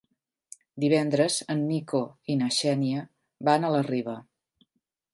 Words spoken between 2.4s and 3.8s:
na Xènia van a